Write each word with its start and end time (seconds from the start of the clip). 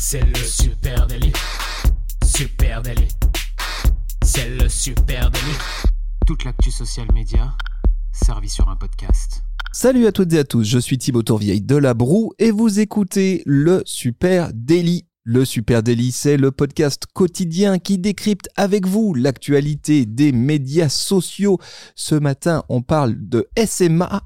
C'est 0.00 0.24
le 0.24 0.36
super 0.36 1.08
délit. 1.08 1.32
Super 2.24 2.82
délit. 2.82 3.08
C'est 4.22 4.48
le 4.48 4.68
super 4.68 5.28
délit. 5.28 5.58
Toute 6.24 6.44
l'actu 6.44 6.70
social 6.70 7.08
média 7.12 7.52
servie 8.12 8.48
sur 8.48 8.68
un 8.68 8.76
podcast. 8.76 9.42
Salut 9.72 10.06
à 10.06 10.12
toutes 10.12 10.32
et 10.34 10.38
à 10.38 10.44
tous, 10.44 10.62
je 10.62 10.78
suis 10.78 10.98
Thibaut 10.98 11.24
Tourvieille 11.24 11.62
de 11.62 11.74
La 11.74 11.94
Broue 11.94 12.32
et 12.38 12.52
vous 12.52 12.78
écoutez 12.78 13.42
le 13.44 13.82
Super 13.86 14.52
Daily. 14.54 15.04
Le 15.24 15.44
Super 15.44 15.82
Daily, 15.82 16.12
c'est 16.12 16.36
le 16.36 16.52
podcast 16.52 17.06
quotidien 17.12 17.80
qui 17.80 17.98
décrypte 17.98 18.48
avec 18.54 18.86
vous 18.86 19.14
l'actualité 19.14 20.06
des 20.06 20.30
médias 20.30 20.88
sociaux. 20.88 21.58
Ce 21.96 22.14
matin, 22.14 22.62
on 22.68 22.82
parle 22.82 23.16
de 23.18 23.48
SMA. 23.66 24.22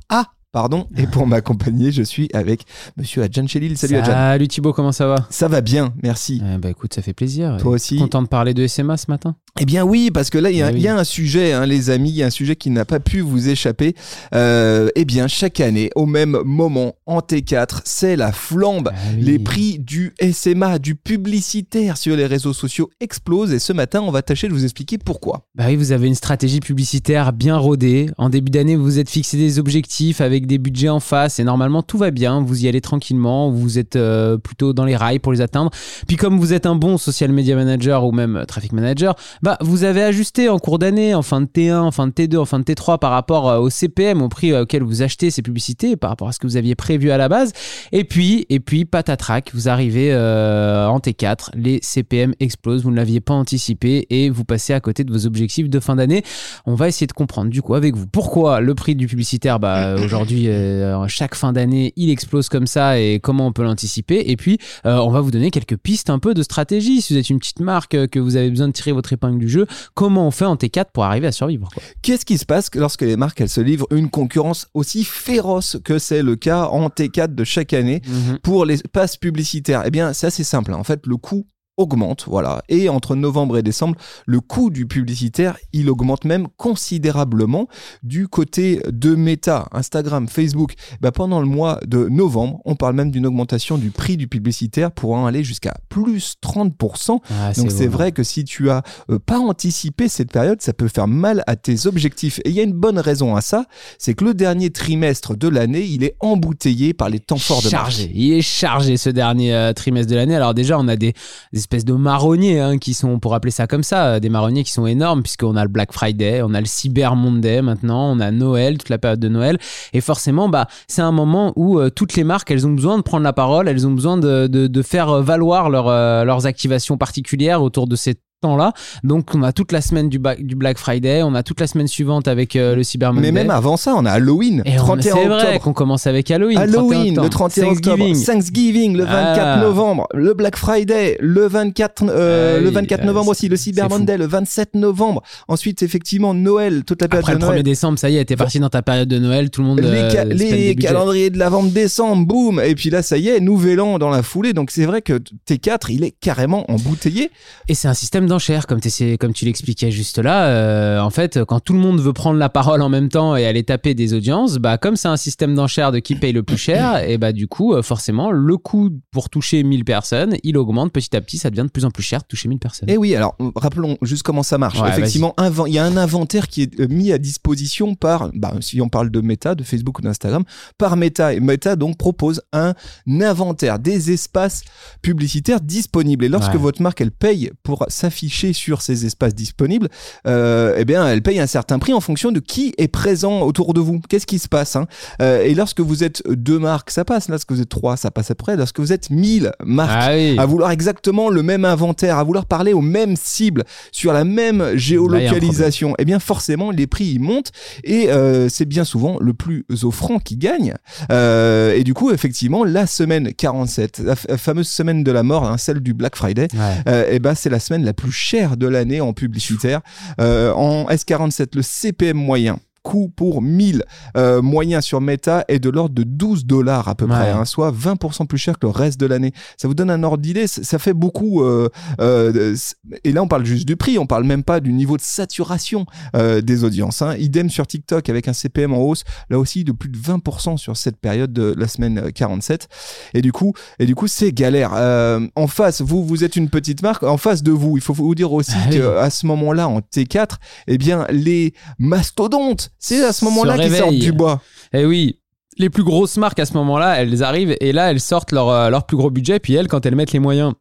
Pardon, 0.52 0.86
et 0.98 1.06
pour 1.06 1.26
m'accompagner, 1.26 1.92
je 1.92 2.02
suis 2.02 2.28
avec 2.34 2.64
monsieur 2.98 3.22
Adjan 3.22 3.46
Chelil. 3.46 3.78
Salut 3.78 3.96
Adjan. 3.96 4.12
Salut 4.12 4.48
Thibaut, 4.48 4.74
comment 4.74 4.92
ça 4.92 5.06
va? 5.06 5.26
Ça 5.30 5.48
va 5.48 5.62
bien, 5.62 5.94
merci. 6.02 6.42
Eh 6.46 6.58
bah 6.58 6.68
écoute, 6.68 6.92
ça 6.92 7.00
fait 7.00 7.14
plaisir. 7.14 7.56
Toi 7.58 7.70
aussi 7.72 7.96
Content 7.96 8.20
de 8.20 8.28
parler 8.28 8.52
de 8.52 8.66
SMA 8.66 8.98
ce 8.98 9.06
matin? 9.10 9.34
Eh 9.60 9.64
bien 9.64 9.82
oui, 9.82 10.10
parce 10.12 10.28
que 10.28 10.36
là, 10.36 10.50
il 10.50 10.58
y, 10.58 10.62
a- 10.62 10.68
Eh 10.70 10.74
oui. 10.74 10.80
il 10.80 10.82
y 10.82 10.88
a 10.88 10.96
un 10.98 11.04
sujet, 11.04 11.54
hein, 11.54 11.64
les 11.64 11.88
amis, 11.88 12.10
il 12.10 12.16
y 12.16 12.22
a 12.22 12.26
un 12.26 12.30
sujet 12.30 12.54
qui 12.54 12.68
n'a 12.68 12.84
pas 12.84 13.00
pu 13.00 13.20
vous 13.20 13.48
échapper. 13.48 13.94
Euh, 14.34 14.90
eh 14.94 15.06
bien, 15.06 15.26
chaque 15.26 15.60
année, 15.60 15.88
au 15.94 16.04
même 16.04 16.38
moment, 16.44 16.96
en 17.06 17.20
T4, 17.20 17.80
c'est 17.86 18.16
la 18.16 18.30
flambe. 18.30 18.90
Ah 18.92 18.98
oui. 19.16 19.22
Les 19.22 19.38
prix 19.38 19.78
du 19.78 20.12
SMA, 20.32 20.78
du 20.78 20.96
publicitaire 20.96 21.96
sur 21.96 22.14
les 22.14 22.26
réseaux 22.26 22.52
sociaux 22.52 22.90
explosent 23.00 23.52
et 23.54 23.58
ce 23.58 23.72
matin, 23.72 24.02
on 24.02 24.10
va 24.10 24.20
tâcher 24.20 24.48
de 24.48 24.52
vous 24.52 24.64
expliquer 24.64 24.98
pourquoi. 24.98 25.48
Bah 25.54 25.64
oui, 25.68 25.76
vous 25.76 25.92
avez 25.92 26.08
une 26.08 26.14
stratégie 26.14 26.60
publicitaire 26.60 27.32
bien 27.32 27.56
rodée. 27.56 28.10
En 28.18 28.28
début 28.28 28.50
d'année, 28.50 28.76
vous 28.76 28.84
vous 28.84 28.98
êtes 28.98 29.08
fixé 29.10 29.38
des 29.38 29.58
objectifs 29.58 30.20
avec 30.20 30.41
des 30.46 30.58
budgets 30.58 30.88
en 30.88 31.00
face 31.00 31.38
et 31.38 31.44
normalement 31.44 31.82
tout 31.82 31.98
va 31.98 32.10
bien. 32.10 32.42
Vous 32.42 32.64
y 32.64 32.68
allez 32.68 32.80
tranquillement, 32.80 33.50
vous 33.50 33.78
êtes 33.78 33.96
euh, 33.96 34.38
plutôt 34.38 34.72
dans 34.72 34.84
les 34.84 34.96
rails 34.96 35.18
pour 35.18 35.32
les 35.32 35.40
atteindre. 35.40 35.70
Puis 36.06 36.16
comme 36.16 36.38
vous 36.38 36.52
êtes 36.52 36.66
un 36.66 36.74
bon 36.74 36.98
social 36.98 37.32
media 37.32 37.56
manager 37.56 38.04
ou 38.04 38.12
même 38.12 38.36
euh, 38.36 38.44
traffic 38.44 38.72
manager, 38.72 39.14
bah 39.42 39.58
vous 39.60 39.84
avez 39.84 40.02
ajusté 40.02 40.48
en 40.48 40.58
cours 40.58 40.78
d'année, 40.78 41.14
en 41.14 41.22
fin 41.22 41.40
de 41.40 41.46
T1, 41.46 41.78
en 41.78 41.90
fin 41.90 42.06
de 42.06 42.12
T2, 42.12 42.38
en 42.38 42.44
fin 42.44 42.58
de 42.58 42.64
T3 42.64 42.98
par 42.98 43.10
rapport 43.10 43.48
euh, 43.48 43.58
au 43.58 43.70
CPM, 43.70 44.22
au 44.22 44.28
prix 44.28 44.54
auquel 44.54 44.82
vous 44.82 45.02
achetez 45.02 45.30
ces 45.30 45.42
publicités, 45.42 45.96
par 45.96 46.10
rapport 46.10 46.28
à 46.28 46.32
ce 46.32 46.38
que 46.38 46.46
vous 46.46 46.56
aviez 46.56 46.74
prévu 46.74 47.10
à 47.10 47.16
la 47.16 47.28
base. 47.28 47.52
Et 47.92 48.04
puis, 48.04 48.46
et 48.48 48.60
puis 48.60 48.84
patatrac, 48.84 49.50
vous 49.54 49.68
arrivez 49.68 50.12
en 50.14 50.98
T4, 50.98 51.50
les 51.54 51.78
CPM 51.82 52.34
explosent, 52.40 52.82
vous 52.82 52.90
ne 52.90 52.96
l'aviez 52.96 53.20
pas 53.20 53.34
anticipé 53.34 54.06
et 54.10 54.30
vous 54.30 54.44
passez 54.44 54.72
à 54.72 54.80
côté 54.80 55.04
de 55.04 55.12
vos 55.12 55.26
objectifs 55.26 55.68
de 55.68 55.80
fin 55.80 55.96
d'année. 55.96 56.22
On 56.66 56.74
va 56.74 56.88
essayer 56.88 57.06
de 57.06 57.12
comprendre 57.12 57.50
du 57.50 57.62
coup 57.62 57.74
avec 57.74 57.94
vous 57.94 58.06
pourquoi 58.06 58.60
le 58.60 58.74
prix 58.74 58.94
du 58.94 59.06
publicitaire, 59.06 59.58
bah, 59.58 59.94
aujourd'hui, 59.96 60.31
euh, 60.48 61.06
chaque 61.08 61.34
fin 61.34 61.52
d'année, 61.52 61.92
il 61.96 62.10
explose 62.10 62.48
comme 62.48 62.66
ça 62.66 62.98
et 62.98 63.20
comment 63.20 63.46
on 63.46 63.52
peut 63.52 63.62
l'anticiper. 63.62 64.30
Et 64.30 64.36
puis, 64.36 64.58
euh, 64.86 64.96
on 64.98 65.10
va 65.10 65.20
vous 65.20 65.30
donner 65.30 65.50
quelques 65.50 65.76
pistes 65.76 66.10
un 66.10 66.18
peu 66.18 66.34
de 66.34 66.42
stratégie. 66.42 67.02
Si 67.02 67.12
vous 67.12 67.18
êtes 67.18 67.30
une 67.30 67.38
petite 67.38 67.60
marque, 67.60 67.94
euh, 67.94 68.06
que 68.06 68.18
vous 68.18 68.36
avez 68.36 68.50
besoin 68.50 68.68
de 68.68 68.72
tirer 68.72 68.92
votre 68.92 69.12
épingle 69.12 69.38
du 69.38 69.48
jeu, 69.48 69.66
comment 69.94 70.26
on 70.26 70.30
fait 70.30 70.44
en 70.44 70.56
T4 70.56 70.86
pour 70.92 71.04
arriver 71.04 71.26
à 71.26 71.32
survivre. 71.32 71.68
Qu'est-ce 72.02 72.24
qui 72.24 72.38
se 72.38 72.44
passe 72.44 72.70
lorsque 72.74 73.02
les 73.02 73.16
marques 73.16 73.40
elles 73.40 73.48
se 73.48 73.60
livrent 73.60 73.86
une 73.90 74.10
concurrence 74.10 74.68
aussi 74.74 75.04
féroce 75.04 75.76
que 75.84 75.98
c'est 75.98 76.22
le 76.22 76.36
cas 76.36 76.64
en 76.64 76.88
T4 76.88 77.34
de 77.34 77.44
chaque 77.44 77.72
année 77.72 78.02
pour 78.42 78.64
les 78.64 78.78
passes 78.92 79.16
publicitaires? 79.16 79.82
Eh 79.86 79.90
bien, 79.90 80.12
c'est 80.12 80.26
assez 80.26 80.44
simple. 80.44 80.72
En 80.72 80.84
fait, 80.84 81.06
le 81.06 81.16
coût 81.16 81.46
augmente, 81.76 82.24
voilà. 82.26 82.62
Et 82.68 82.88
entre 82.88 83.16
novembre 83.16 83.56
et 83.58 83.62
décembre, 83.62 83.96
le 84.26 84.40
coût 84.40 84.70
du 84.70 84.86
publicitaire, 84.86 85.56
il 85.72 85.88
augmente 85.88 86.24
même 86.24 86.48
considérablement 86.56 87.66
du 88.02 88.28
côté 88.28 88.82
de 88.88 89.14
Meta, 89.14 89.68
Instagram, 89.72 90.28
Facebook. 90.28 90.74
Bah, 91.00 91.12
pendant 91.12 91.40
le 91.40 91.46
mois 91.46 91.80
de 91.86 92.08
novembre, 92.08 92.60
on 92.64 92.74
parle 92.74 92.94
même 92.94 93.10
d'une 93.10 93.26
augmentation 93.26 93.78
du 93.78 93.90
prix 93.90 94.16
du 94.16 94.28
publicitaire 94.28 94.92
pour 94.92 95.14
en 95.14 95.26
aller 95.26 95.44
jusqu'à 95.44 95.74
plus 95.88 96.34
30%. 96.42 97.20
Ah, 97.30 97.52
Donc 97.52 97.70
c'est 97.70 97.86
vrai 97.86 98.12
que 98.12 98.22
si 98.22 98.44
tu 98.44 98.70
as 98.70 98.82
euh, 99.10 99.18
pas 99.18 99.38
anticipé 99.38 100.08
cette 100.08 100.30
période, 100.30 100.60
ça 100.60 100.72
peut 100.72 100.88
faire 100.88 101.08
mal 101.08 101.42
à 101.46 101.56
tes 101.56 101.86
objectifs. 101.86 102.38
Et 102.44 102.50
il 102.50 102.54
y 102.54 102.60
a 102.60 102.64
une 102.64 102.72
bonne 102.72 102.98
raison 102.98 103.34
à 103.34 103.40
ça, 103.40 103.64
c'est 103.98 104.14
que 104.14 104.24
le 104.24 104.34
dernier 104.34 104.70
trimestre 104.70 105.36
de 105.36 105.48
l'année, 105.48 105.84
il 105.84 106.04
est 106.04 106.16
embouteillé 106.20 106.92
par 106.92 107.08
les 107.08 107.18
temps 107.20 107.38
forts 107.38 107.62
de 107.62 107.70
marché. 107.70 108.02
chargé. 108.02 108.12
Il 108.14 108.32
est 108.32 108.42
chargé 108.42 108.96
ce 108.96 109.08
dernier 109.10 109.54
euh, 109.54 109.72
trimestre 109.72 110.10
de 110.10 110.16
l'année. 110.16 110.36
Alors 110.36 110.54
déjà, 110.54 110.78
on 110.78 110.88
a 110.88 110.96
des, 110.96 111.14
des 111.52 111.61
espèces 111.62 111.84
de 111.84 111.92
marronniers 111.92 112.60
hein, 112.60 112.78
qui 112.78 112.94
sont, 112.94 113.18
pour 113.18 113.34
appeler 113.34 113.50
ça 113.50 113.66
comme 113.66 113.82
ça, 113.82 114.14
euh, 114.14 114.20
des 114.20 114.28
marronniers 114.28 114.64
qui 114.64 114.72
sont 114.72 114.86
énormes 114.86 115.22
puisqu'on 115.22 115.56
a 115.56 115.62
le 115.62 115.68
Black 115.68 115.92
Friday, 115.92 116.42
on 116.42 116.54
a 116.54 116.60
le 116.60 116.66
Cyber 116.66 117.16
Monday 117.16 117.62
maintenant, 117.62 118.12
on 118.12 118.20
a 118.20 118.30
Noël, 118.30 118.78
toute 118.78 118.88
la 118.88 118.98
période 118.98 119.20
de 119.20 119.28
Noël. 119.28 119.58
Et 119.92 120.00
forcément, 120.00 120.48
bah, 120.48 120.66
c'est 120.88 121.02
un 121.02 121.12
moment 121.12 121.52
où 121.56 121.78
euh, 121.78 121.90
toutes 121.90 122.14
les 122.14 122.24
marques, 122.24 122.50
elles 122.50 122.66
ont 122.66 122.72
besoin 122.72 122.98
de 122.98 123.02
prendre 123.02 123.24
la 123.24 123.32
parole, 123.32 123.68
elles 123.68 123.86
ont 123.86 123.92
besoin 123.92 124.18
de, 124.18 124.46
de, 124.46 124.82
faire 124.82 125.08
euh, 125.08 125.22
valoir 125.22 125.70
leur, 125.70 125.86
leurs 126.24 126.46
activations 126.46 126.98
particulières 126.98 127.62
autour 127.62 127.86
de 127.86 127.96
ces 127.96 128.16
temps-là. 128.42 128.72
Donc 129.04 129.34
on 129.34 129.42
a 129.42 129.52
toute 129.52 129.72
la 129.72 129.80
semaine 129.80 130.08
du, 130.08 130.18
Black 130.18 130.78
Friday, 130.78 131.22
on 131.22 131.34
a 131.34 131.42
toute 131.42 131.60
la 131.60 131.66
semaine 131.66 131.88
suivante 131.88 132.28
avec 132.28 132.56
euh, 132.56 132.76
le 132.76 132.82
Cyber 132.82 133.12
Monday. 133.12 133.32
Mais 133.32 133.40
même 133.42 133.50
avant 133.50 133.76
ça, 133.76 133.94
on 133.96 134.04
a 134.04 134.10
Halloween, 134.12 134.62
Et 134.66 134.74
on- 134.78 134.84
31 134.84 135.14
c'est 135.14 135.24
vrai 135.26 135.58
qu'on 135.60 135.72
commence 135.72 136.06
avec 136.06 136.30
Halloween. 136.30 136.56
31 136.58 136.72
Halloween, 136.78 137.20
le 137.22 137.28
31 137.30 137.64
octobre, 137.68 137.96
Thanksgiving. 137.96 138.24
Thanksgiving, 138.26 138.96
le 138.96 139.04
24 139.04 139.38
Ah. 139.40 139.56
novembre, 139.62 140.06
le 140.12 140.34
Black 140.34 140.56
Friday, 140.56 141.16
le 141.20 141.46
24, 141.46 142.04
euh, 142.08 142.60
le 142.60 142.68
oui, 142.68 142.74
24 142.74 143.02
euh, 143.02 143.06
novembre 143.06 143.28
aussi, 143.30 143.48
le 143.48 143.56
Cyber 143.56 143.84
c'est 143.88 143.92
fou. 143.94 143.98
Monday, 143.98 144.18
le 144.18 144.26
27 144.26 144.74
novembre. 144.74 145.22
Ensuite, 145.48 145.82
effectivement, 145.82 146.34
Noël, 146.34 146.84
toute 146.84 147.00
la 147.00 147.08
période 147.08 147.24
Après 147.24 147.34
de 147.36 147.40
le 147.40 147.46
Noël. 147.46 147.60
1er 147.60 147.62
décembre, 147.62 147.98
ça 147.98 148.10
y 148.10 148.16
est, 148.16 148.24
t'es 148.24 148.36
parti 148.36 148.58
dans 148.60 148.68
ta 148.68 148.82
période 148.82 149.08
de 149.08 149.18
Noël, 149.18 149.50
tout 149.50 149.62
le 149.62 149.68
monde 149.68 149.80
les, 149.80 149.86
euh, 149.88 150.10
ca- 150.10 150.24
les 150.24 150.74
calendriers 150.74 151.30
de 151.30 151.38
la 151.38 151.48
vente 151.48 151.70
décembre, 151.72 152.26
boum, 152.26 152.60
et 152.60 152.74
puis 152.74 152.90
là 152.90 153.02
ça 153.02 153.16
y 153.16 153.28
est, 153.28 153.40
nouvel 153.40 153.80
an 153.80 153.98
dans 153.98 154.10
la 154.10 154.22
foulée. 154.22 154.52
Donc 154.52 154.70
c'est 154.70 154.84
vrai 154.86 155.00
que 155.02 155.20
T4 155.48 155.90
il 155.90 156.04
est 156.04 156.14
carrément 156.20 156.70
embouteillé. 156.70 157.30
Et 157.68 157.74
c'est 157.74 157.88
un 157.88 157.94
système 157.94 158.26
d'enchères, 158.32 158.66
comme, 158.66 158.80
tu 158.80 159.44
l'expliquais 159.44 159.90
juste 159.90 160.18
là. 160.18 160.46
Euh, 160.46 161.00
en 161.00 161.10
fait, 161.10 161.44
quand 161.44 161.60
tout 161.60 161.72
le 161.72 161.78
monde 161.78 162.00
veut 162.00 162.12
prendre 162.12 162.38
la 162.38 162.48
parole 162.48 162.82
en 162.82 162.88
même 162.88 163.08
temps 163.08 163.36
et 163.36 163.46
aller 163.46 163.62
taper 163.62 163.94
des 163.94 164.14
audiences, 164.14 164.56
bah, 164.56 164.78
comme 164.78 164.96
c'est 164.96 165.08
un 165.08 165.16
système 165.16 165.54
d'enchères 165.54 165.92
de 165.92 165.98
qui 165.98 166.14
paye 166.14 166.32
le 166.32 166.42
plus 166.42 166.56
cher, 166.56 166.96
et 167.08 167.18
bah, 167.18 167.32
du 167.32 167.46
coup, 167.46 167.74
euh, 167.74 167.82
forcément, 167.82 168.30
le 168.30 168.56
coût 168.56 168.90
pour 169.10 169.28
toucher 169.28 169.62
1000 169.62 169.84
personnes, 169.84 170.36
il 170.42 170.56
augmente 170.56 170.92
petit 170.92 171.14
à 171.14 171.20
petit, 171.20 171.38
ça 171.38 171.50
devient 171.50 171.64
de 171.64 171.70
plus 171.70 171.84
en 171.84 171.90
plus 171.90 172.02
cher 172.02 172.20
de 172.20 172.26
toucher 172.26 172.48
1000 172.48 172.58
personnes. 172.58 172.88
Et 172.90 172.96
oui, 172.96 173.14
alors 173.14 173.36
rappelons 173.56 173.98
juste 174.02 174.22
comment 174.22 174.42
ça 174.42 174.58
marche. 174.58 174.80
Ouais, 174.80 174.88
Effectivement, 174.88 175.34
il 175.66 175.72
y 175.74 175.78
a 175.78 175.84
un 175.84 175.96
inventaire 175.96 176.48
qui 176.48 176.62
est 176.62 176.80
euh, 176.80 176.88
mis 176.88 177.12
à 177.12 177.18
disposition 177.18 177.94
par, 177.94 178.30
bah, 178.34 178.54
si 178.60 178.80
on 178.80 178.88
parle 178.88 179.10
de 179.10 179.20
Meta, 179.20 179.54
de 179.54 179.62
Facebook 179.62 179.98
ou 179.98 180.02
d'Instagram, 180.02 180.44
par 180.78 180.96
Meta. 180.96 181.34
Et 181.34 181.40
Meta 181.40 181.76
donc 181.76 181.98
propose 181.98 182.40
un 182.52 182.74
inventaire 183.06 183.78
des 183.78 184.10
espaces 184.10 184.62
publicitaires 185.02 185.60
disponibles. 185.60 186.24
Et 186.24 186.28
lorsque 186.28 186.52
Ouais. 186.54 186.58
votre 186.58 186.82
marque 186.82 187.00
elle 187.00 187.10
paye 187.10 187.50
pour 187.62 187.84
sur 188.30 188.82
ces 188.82 189.06
espaces 189.06 189.34
disponibles, 189.34 189.88
euh, 190.26 190.74
eh 190.78 190.84
bien 190.84 191.06
elle 191.08 191.22
paye 191.22 191.40
un 191.40 191.46
certain 191.46 191.78
prix 191.78 191.92
en 191.92 192.00
fonction 192.00 192.32
de 192.32 192.40
qui 192.40 192.74
est 192.78 192.88
présent 192.88 193.40
autour 193.42 193.74
de 193.74 193.80
vous. 193.80 194.00
Qu'est-ce 194.08 194.26
qui 194.26 194.38
se 194.38 194.48
passe 194.48 194.76
hein? 194.76 194.86
Euh, 195.20 195.42
Et 195.42 195.54
lorsque 195.54 195.80
vous 195.80 196.04
êtes 196.04 196.22
deux 196.28 196.58
marques, 196.58 196.90
ça 196.90 197.04
passe. 197.04 197.28
Lorsque 197.28 197.52
vous 197.52 197.60
êtes 197.60 197.68
trois, 197.68 197.96
ça 197.96 198.10
passe 198.10 198.30
après. 198.30 198.56
Lorsque 198.56 198.80
vous 198.80 198.92
êtes 198.92 199.10
mille 199.10 199.52
marques 199.64 199.90
Ah 199.92 200.10
oui. 200.14 200.36
à 200.38 200.46
vouloir 200.46 200.70
exactement 200.70 201.28
le 201.30 201.42
même 201.42 201.64
inventaire, 201.64 202.18
à 202.18 202.24
vouloir 202.24 202.46
parler 202.46 202.72
aux 202.72 202.80
mêmes 202.80 203.16
cibles, 203.16 203.64
sur 203.92 204.12
la 204.12 204.24
même 204.24 204.76
géolocalisation, 204.76 205.94
eh 205.98 206.04
bien 206.04 206.18
forcément 206.18 206.70
les 206.70 206.86
prix 206.86 207.06
ils 207.06 207.20
montent 207.20 207.52
et 207.84 208.10
euh, 208.10 208.48
c'est 208.48 208.64
bien 208.64 208.84
souvent 208.84 209.18
le 209.20 209.34
plus 209.34 209.64
offrant 209.82 210.18
qui 210.18 210.36
gagne. 210.36 210.74
Euh, 211.10 211.74
et 211.74 211.84
du 211.84 211.94
coup 211.94 212.10
effectivement 212.10 212.64
la 212.64 212.86
semaine 212.86 213.32
47, 213.34 214.00
la 214.04 214.16
fameuse 214.16 214.68
semaine 214.68 215.02
de 215.04 215.10
la 215.12 215.22
mort, 215.22 215.44
hein, 215.48 215.58
celle 215.58 215.80
du 215.80 215.94
Black 215.94 216.16
Friday, 216.16 216.48
Ouais. 216.54 217.06
eh 217.10 217.18
ben 217.18 217.34
c'est 217.34 217.50
la 217.50 217.58
semaine 217.60 217.84
la 217.84 217.92
plus 217.92 218.11
chère 218.12 218.56
de 218.56 218.66
l'année 218.66 219.00
en 219.00 219.12
publicitaire. 219.12 219.80
Euh, 220.20 220.52
en 220.52 220.86
S47 220.86 221.56
le 221.56 221.62
CPM 221.62 222.16
moyen 222.16 222.58
coût 222.82 223.08
pour 223.14 223.42
1000 223.42 223.84
euh, 224.16 224.42
moyens 224.42 224.84
sur 224.84 225.00
Meta 225.00 225.44
est 225.48 225.58
de 225.58 225.70
l'ordre 225.70 225.94
de 225.94 226.02
12 226.02 226.46
dollars 226.46 226.88
à 226.88 226.94
peu 226.94 227.04
Ouais. 227.04 227.10
près, 227.10 227.30
hein, 227.30 227.44
soit 227.44 227.70
20% 227.72 228.26
plus 228.26 228.38
cher 228.38 228.58
que 228.58 228.66
le 228.66 228.72
reste 228.72 228.98
de 229.00 229.06
l'année. 229.06 229.32
Ça 229.56 229.68
vous 229.68 229.74
donne 229.74 229.90
un 229.90 230.02
ordre 230.02 230.18
d'idée, 230.22 230.46
ça 230.46 230.78
fait 230.78 230.92
beaucoup. 230.92 231.42
euh, 231.42 231.68
euh, 232.00 232.56
et 233.04 233.12
là, 233.12 233.22
on 233.22 233.28
parle 233.28 233.44
juste 233.44 233.66
du 233.66 233.76
prix, 233.76 233.98
on 233.98 234.06
parle 234.06 234.24
même 234.24 234.42
pas 234.44 234.60
du 234.60 234.72
niveau 234.72 234.96
de 234.96 235.02
saturation 235.02 235.86
euh, 236.16 236.40
des 236.40 236.64
audiences. 236.64 237.02
hein. 237.02 237.14
Idem 237.16 237.50
sur 237.50 237.66
TikTok 237.66 238.08
avec 238.08 238.28
un 238.28 238.32
CPM 238.32 238.72
en 238.74 238.78
hausse, 238.78 239.04
là 239.30 239.38
aussi 239.38 239.64
de 239.64 239.72
plus 239.72 239.88
de 239.88 239.98
20% 239.98 240.56
sur 240.56 240.76
cette 240.76 240.96
période 240.96 241.32
de 241.32 241.54
la 241.56 241.68
semaine 241.68 241.98
euh, 241.98 242.10
47. 242.10 242.68
Et 243.14 243.22
du 243.22 243.32
coup, 243.32 243.52
et 243.78 243.86
du 243.86 243.94
coup, 243.94 244.06
c'est 244.06 244.32
galère. 244.32 244.72
Euh, 244.74 245.26
en 245.36 245.46
face, 245.46 245.80
vous, 245.80 246.04
vous 246.04 246.24
êtes 246.24 246.36
une 246.36 246.48
petite 246.50 246.82
marque. 246.82 247.02
En 247.04 247.16
face 247.16 247.42
de 247.42 247.52
vous, 247.52 247.76
il 247.76 247.82
faut 247.82 247.92
vous 247.94 248.14
dire 248.14 248.32
aussi 248.32 248.52
Ah 248.54 248.66
oui. 248.70 248.78
que 248.78 248.96
à 248.96 249.10
ce 249.10 249.26
moment-là, 249.26 249.68
en 249.68 249.80
T4, 249.80 250.36
eh 250.66 250.78
bien, 250.78 251.06
les 251.10 251.54
mastodontes, 251.78 252.70
c'est 252.82 253.02
à 253.04 253.12
ce 253.12 253.24
moment-là 253.26 253.56
qu'ils 253.56 253.74
sortent 253.74 253.94
du 253.94 254.12
bois. 254.12 254.42
Eh 254.74 254.84
oui. 254.84 255.18
Les 255.58 255.70
plus 255.70 255.84
grosses 255.84 256.16
marques 256.16 256.40
à 256.40 256.46
ce 256.46 256.54
moment-là, 256.54 257.00
elles 257.00 257.22
arrivent 257.22 257.56
et 257.60 257.72
là, 257.72 257.90
elles 257.90 258.00
sortent 258.00 258.32
leur, 258.32 258.48
euh, 258.48 258.70
leur 258.70 258.86
plus 258.86 258.96
gros 258.96 259.10
budget. 259.10 259.38
Puis 259.38 259.54
elles, 259.54 259.68
quand 259.68 259.86
elles 259.86 259.94
mettent 259.94 260.12
les 260.12 260.18
moyens 260.18 260.54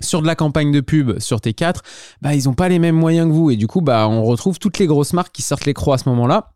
sur 0.00 0.20
de 0.20 0.26
la 0.26 0.34
campagne 0.34 0.72
de 0.72 0.80
pub 0.80 1.18
sur 1.18 1.38
T4, 1.38 1.76
bah, 2.20 2.34
ils 2.34 2.44
n'ont 2.44 2.54
pas 2.54 2.68
les 2.68 2.78
mêmes 2.78 2.96
moyens 2.96 3.28
que 3.28 3.32
vous. 3.32 3.50
Et 3.50 3.56
du 3.56 3.66
coup, 3.66 3.80
bah, 3.80 4.06
on 4.08 4.24
retrouve 4.24 4.58
toutes 4.58 4.78
les 4.78 4.86
grosses 4.86 5.12
marques 5.12 5.32
qui 5.32 5.42
sortent 5.42 5.64
les 5.64 5.74
crocs 5.74 5.94
à 5.94 5.98
ce 5.98 6.08
moment-là. 6.10 6.55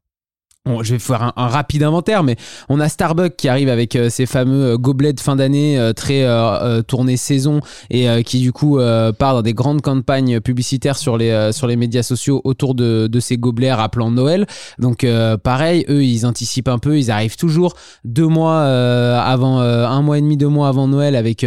Bon, 0.67 0.83
je 0.83 0.93
vais 0.93 0.99
faire 0.99 1.33
un, 1.37 1.47
rapide 1.47 1.83
inventaire, 1.83 2.23
mais 2.23 2.37
on 2.69 2.81
a 2.81 2.91
Starbucks 2.91 3.35
qui 3.35 3.49
arrive 3.49 3.71
avec 3.71 3.97
euh, 3.97 4.11
ses 4.11 4.27
fameux 4.27 4.73
euh, 4.73 4.77
gobelets 4.77 5.15
de 5.15 5.21
fin 5.21 5.35
d'année 5.35 5.79
euh, 5.79 5.95
très 5.95 6.23
euh, 6.25 6.83
tournés 6.83 7.17
saison 7.17 7.61
et 7.89 8.23
qui 8.25 8.41
du 8.41 8.53
coup 8.53 8.79
part 9.19 9.35
dans 9.35 9.43
des 9.43 9.55
grandes 9.55 9.81
campagnes 9.81 10.41
publicitaires 10.41 10.99
sur 10.99 11.17
les, 11.17 11.77
médias 11.77 12.03
sociaux 12.03 12.43
autour 12.45 12.75
de, 12.75 13.09
ces 13.21 13.39
gobelets 13.39 13.73
rappelant 13.73 14.11
Noël. 14.11 14.47
Donc 14.79 15.07
pareil, 15.43 15.85
eux 15.89 16.05
ils 16.05 16.27
anticipent 16.27 16.69
un 16.69 16.79
peu, 16.79 16.99
ils 16.99 17.11
arrivent 17.11 17.37
toujours 17.37 17.75
deux 18.05 18.27
mois 18.27 18.63
avant, 18.63 19.61
un 19.61 20.03
mois 20.03 20.19
et 20.19 20.21
demi, 20.21 20.37
deux 20.37 20.49
mois 20.49 20.69
avant 20.69 20.89
Noël 20.89 21.17
avec 21.17 21.43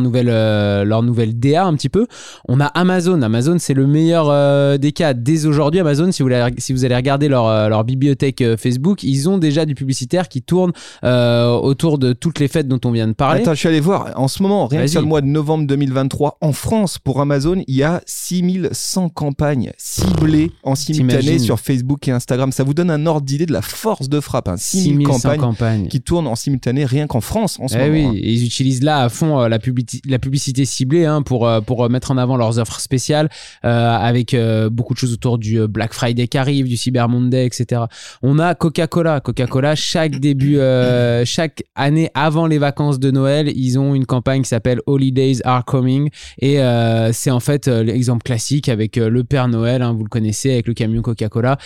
nouvelles, 0.00 0.26
leurs 0.26 1.02
nouvelles 1.02 1.38
DA 1.38 1.64
un 1.64 1.74
petit 1.74 1.88
peu. 1.88 2.06
On 2.48 2.60
a 2.60 2.66
Amazon. 2.66 3.22
Amazon 3.22 3.56
c'est 3.58 3.74
le 3.74 3.86
meilleur 3.86 4.78
des 4.78 4.92
cas. 4.92 5.14
Dès 5.14 5.46
aujourd'hui, 5.46 5.80
Amazon, 5.80 6.10
si 6.12 6.22
vous, 6.22 6.30
si 6.58 6.84
allez 6.84 6.96
regarder 6.96 7.28
leur, 7.28 7.68
leur 7.68 7.84
bibliothèque 7.84 8.29
euh, 8.40 8.56
Facebook, 8.56 9.02
ils 9.02 9.28
ont 9.28 9.38
déjà 9.38 9.66
du 9.66 9.74
publicitaire 9.74 10.28
qui 10.28 10.42
tourne 10.42 10.72
euh, 11.04 11.50
autour 11.50 11.98
de 11.98 12.12
toutes 12.12 12.38
les 12.38 12.48
fêtes 12.48 12.68
dont 12.68 12.80
on 12.84 12.90
vient 12.90 13.08
de 13.08 13.12
parler. 13.12 13.42
Attends, 13.42 13.54
je 13.54 13.58
suis 13.58 13.68
allé 13.68 13.80
voir. 13.80 14.12
En 14.16 14.28
ce 14.28 14.42
moment, 14.42 14.66
rien 14.66 14.82
que 14.82 14.86
sur 14.86 15.00
le 15.00 15.06
mois 15.06 15.20
de 15.20 15.26
novembre 15.26 15.66
2023, 15.66 16.38
en 16.40 16.52
France, 16.52 16.98
pour 16.98 17.20
Amazon, 17.20 17.62
il 17.66 17.74
y 17.74 17.82
a 17.82 18.02
6100 18.06 19.10
campagnes 19.10 19.72
ciblées 19.76 20.52
en 20.62 20.74
simultané 20.74 21.38
sur 21.38 21.60
Facebook 21.60 22.06
et 22.08 22.12
Instagram. 22.12 22.52
Ça 22.52 22.64
vous 22.64 22.74
donne 22.74 22.90
un 22.90 23.06
ordre 23.06 23.26
d'idée 23.26 23.46
de 23.46 23.52
la 23.52 23.62
force 23.62 24.08
de 24.08 24.20
frappe. 24.20 24.48
Hein. 24.48 24.56
6000 24.56 25.06
campagnes, 25.06 25.88
qui 25.88 26.00
tournent 26.00 26.26
en 26.26 26.36
simultané 26.36 26.84
rien 26.84 27.06
qu'en 27.06 27.20
France 27.20 27.58
en 27.60 27.68
ce 27.68 27.76
eh 27.76 27.90
moment. 27.90 28.10
Oui, 28.10 28.18
hein. 28.18 28.20
ils 28.22 28.44
utilisent 28.44 28.82
là 28.82 29.02
à 29.02 29.08
fond 29.08 29.40
euh, 29.40 29.48
la, 29.48 29.58
la 30.06 30.18
publicité 30.18 30.64
ciblée 30.64 31.04
hein, 31.04 31.22
pour, 31.22 31.48
pour 31.66 31.88
mettre 31.90 32.10
en 32.10 32.18
avant 32.18 32.36
leurs 32.36 32.58
offres 32.58 32.80
spéciales 32.80 33.28
avec 33.62 34.36
beaucoup 34.70 34.94
de 34.94 34.98
choses 34.98 35.12
autour 35.12 35.38
du 35.38 35.66
Black 35.66 35.92
Friday 35.92 36.28
qui 36.28 36.38
arrive, 36.38 36.68
du 36.68 36.76
Cyber 36.76 37.08
Monday, 37.08 37.46
etc. 37.46 37.82
On 38.22 38.38
a 38.38 38.54
Coca-Cola. 38.54 39.20
Coca-Cola, 39.20 39.74
chaque 39.74 40.20
début, 40.20 40.58
euh, 40.58 41.24
chaque 41.24 41.64
année 41.74 42.10
avant 42.12 42.46
les 42.46 42.58
vacances 42.58 42.98
de 42.98 43.10
Noël, 43.10 43.50
ils 43.56 43.78
ont 43.78 43.94
une 43.94 44.04
campagne 44.04 44.42
qui 44.42 44.48
s'appelle 44.50 44.80
Holidays 44.86 45.38
Are 45.44 45.64
Coming. 45.64 46.10
Et 46.38 46.60
euh, 46.60 47.14
c'est 47.14 47.30
en 47.30 47.40
fait 47.40 47.66
euh, 47.66 47.82
l'exemple 47.82 48.22
classique 48.22 48.68
avec 48.68 48.96
le 48.96 49.24
Père 49.24 49.48
Noël, 49.48 49.80
hein, 49.80 49.94
vous 49.94 50.04
le 50.04 50.10
connaissez, 50.10 50.52
avec 50.52 50.68
le 50.68 50.74
camion 50.74 51.00
Coca-Cola. 51.00 51.56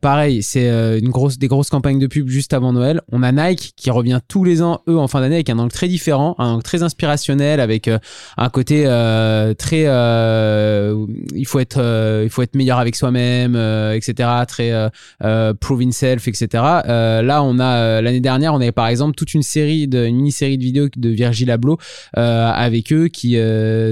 pareil, 0.00 0.42
c'est 0.42 0.66
une 0.98 1.10
grosse, 1.10 1.38
des 1.38 1.46
grosses 1.46 1.70
campagnes 1.70 2.00
de 2.00 2.08
pub 2.08 2.28
juste 2.28 2.52
avant 2.52 2.72
Noël. 2.72 3.00
On 3.12 3.22
a 3.22 3.30
Nike 3.30 3.74
qui 3.76 3.90
revient 3.90 4.18
tous 4.26 4.42
les 4.42 4.62
ans, 4.62 4.80
eux, 4.88 4.98
en 4.98 5.06
fin 5.06 5.20
d'année, 5.20 5.36
avec 5.36 5.50
un 5.50 5.58
angle 5.60 5.70
très 5.70 5.86
différent, 5.86 6.34
un 6.38 6.54
angle 6.54 6.64
très 6.64 6.82
inspirationnel, 6.82 7.60
avec 7.60 7.88
un 8.36 8.48
côté 8.48 8.84
très. 9.56 9.82
il, 9.82 11.46
faut 11.46 11.60
être, 11.60 12.22
il 12.24 12.30
faut 12.30 12.42
être 12.42 12.56
meilleur 12.56 12.78
avec 12.80 12.96
soi-même, 12.96 13.54
etc. 13.94 14.28
Très 14.48 14.90
proving 15.76 15.92
self, 15.92 16.26
etc. 16.26 16.64
Euh, 16.86 17.22
là, 17.22 17.42
on 17.42 17.58
a 17.58 17.76
euh, 17.76 18.00
l'année 18.00 18.20
dernière, 18.20 18.54
on 18.54 18.60
avait 18.60 18.72
par 18.72 18.86
exemple 18.86 19.14
toute 19.14 19.34
une 19.34 19.42
série 19.42 19.86
de 19.86 20.06
une 20.06 20.16
mini-série 20.16 20.56
de 20.56 20.62
vidéos 20.62 20.88
de 20.96 21.08
Virgil 21.10 21.50
Abloh 21.50 21.76
euh, 22.16 22.50
avec 22.50 22.92
eux 22.92 23.08
qui 23.08 23.36